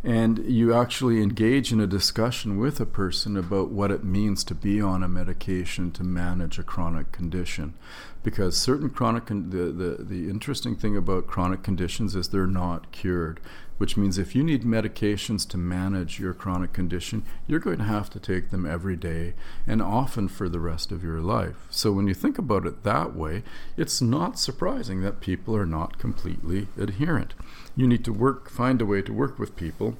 And 0.06 0.46
you 0.46 0.72
actually 0.72 1.20
engage 1.24 1.72
in 1.74 1.80
a 1.80 1.88
discussion 1.88 2.60
with 2.60 2.80
a 2.80 2.86
person 2.86 3.36
about 3.36 3.72
what 3.72 3.90
it 3.90 4.04
means 4.04 4.44
to 4.44 4.54
be 4.54 4.80
on 4.80 5.02
a 5.02 5.08
medication 5.08 5.92
to 5.94 6.04
manage 6.04 6.60
a 6.60 6.64
chronic 6.64 7.12
condition. 7.12 7.74
Because 8.22 8.56
certain 8.56 8.92
chronic, 8.92 9.26
con- 9.26 9.50
the, 9.50 9.72
the, 9.72 10.04
the 10.04 10.30
interesting 10.30 10.76
thing 10.76 10.96
about 10.96 11.26
chronic 11.26 11.64
conditions 11.64 12.16
is 12.16 12.30
they're 12.30 12.46
not 12.46 12.92
cured 12.92 13.40
which 13.78 13.98
means 13.98 14.18
if 14.18 14.36
you 14.36 14.44
need 14.44 14.64
medications 14.64 15.48
to 15.50 15.58
manage 15.58 16.20
your 16.20 16.34
chronic 16.34 16.72
condition, 16.72 17.24
you're 17.48 17.60
going 17.60 17.78
to 17.78 17.84
have 17.84 18.10
to 18.10 18.20
take 18.20 18.50
them 18.50 18.66
every 18.66 18.96
day 18.96 19.34
and 19.68 19.82
often 19.82 20.28
for 20.28 20.48
the 20.48 20.60
rest 20.60 20.92
of 20.92 21.04
your 21.04 21.20
life. 21.20 21.56
So 21.70 21.92
when 21.92 22.08
you 22.08 22.14
think 22.14 22.38
about 22.38 22.66
it 22.66 22.84
that 22.84 23.16
way, 23.16 23.44
it's 23.76 24.02
not 24.02 24.40
surprising 24.40 25.02
that 25.02 25.20
people 25.20 25.56
are 25.56 25.66
not 25.66 25.98
completely 25.98 26.68
adherent. 26.78 27.34
You 27.76 27.88
need 27.88 28.06
to 28.06 28.14
work, 28.14 28.50
find 28.50 28.82
a 28.82 28.86
way 28.86 29.02
to 29.02 29.14
work 29.14 29.38
with 29.38 29.56
people 29.56 29.98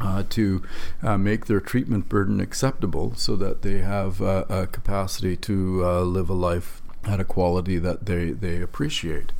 uh, 0.00 0.24
to 0.30 0.62
uh, 1.02 1.16
make 1.16 1.46
their 1.46 1.60
treatment 1.60 2.08
burden 2.08 2.40
acceptable 2.40 3.14
so 3.16 3.36
that 3.36 3.62
they 3.62 3.78
have 3.78 4.20
uh, 4.20 4.44
a 4.48 4.66
capacity 4.66 5.36
to 5.36 5.84
uh, 5.84 6.00
live 6.02 6.28
a 6.28 6.34
life 6.34 6.82
at 7.04 7.20
a 7.20 7.24
quality 7.24 7.78
that 7.78 8.06
they, 8.06 8.30
they 8.30 8.60
appreciate. 8.60 9.32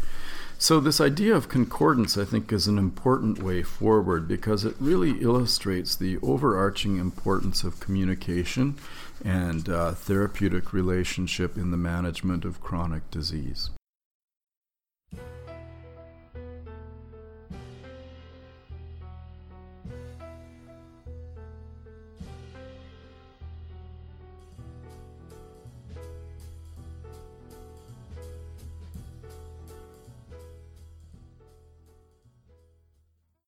So, 0.58 0.80
this 0.80 1.02
idea 1.02 1.34
of 1.34 1.50
concordance, 1.50 2.16
I 2.16 2.24
think, 2.24 2.50
is 2.50 2.66
an 2.66 2.78
important 2.78 3.42
way 3.42 3.62
forward 3.62 4.26
because 4.26 4.64
it 4.64 4.74
really 4.80 5.20
illustrates 5.20 5.94
the 5.94 6.16
overarching 6.22 6.96
importance 6.96 7.62
of 7.62 7.78
communication 7.78 8.76
and 9.22 9.68
uh, 9.68 9.92
therapeutic 9.92 10.72
relationship 10.72 11.58
in 11.58 11.72
the 11.72 11.76
management 11.76 12.46
of 12.46 12.62
chronic 12.62 13.10
disease. 13.10 13.68